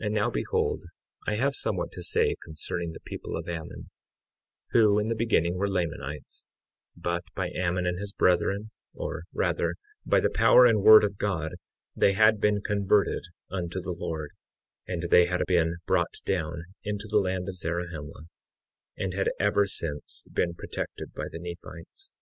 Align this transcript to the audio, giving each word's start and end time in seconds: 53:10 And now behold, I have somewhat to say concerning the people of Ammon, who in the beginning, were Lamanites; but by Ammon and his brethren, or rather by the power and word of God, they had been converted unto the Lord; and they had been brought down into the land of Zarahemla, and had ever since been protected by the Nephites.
53:10 0.00 0.06
And 0.06 0.14
now 0.16 0.28
behold, 0.30 0.84
I 1.28 1.36
have 1.36 1.54
somewhat 1.54 1.92
to 1.92 2.02
say 2.02 2.34
concerning 2.42 2.90
the 2.94 2.98
people 3.06 3.36
of 3.36 3.48
Ammon, 3.48 3.90
who 4.72 4.98
in 4.98 5.06
the 5.06 5.14
beginning, 5.14 5.54
were 5.54 5.68
Lamanites; 5.68 6.46
but 6.96 7.22
by 7.36 7.50
Ammon 7.50 7.86
and 7.86 7.96
his 8.00 8.12
brethren, 8.12 8.72
or 8.92 9.22
rather 9.32 9.76
by 10.04 10.18
the 10.18 10.30
power 10.34 10.66
and 10.66 10.82
word 10.82 11.04
of 11.04 11.16
God, 11.16 11.54
they 11.94 12.14
had 12.14 12.40
been 12.40 12.60
converted 12.60 13.22
unto 13.52 13.80
the 13.80 13.94
Lord; 13.96 14.30
and 14.88 15.02
they 15.04 15.26
had 15.26 15.46
been 15.46 15.76
brought 15.86 16.16
down 16.24 16.64
into 16.82 17.06
the 17.08 17.18
land 17.18 17.48
of 17.48 17.54
Zarahemla, 17.54 18.24
and 18.96 19.14
had 19.14 19.30
ever 19.38 19.68
since 19.68 20.24
been 20.32 20.54
protected 20.54 21.14
by 21.14 21.26
the 21.30 21.38
Nephites. 21.38 22.12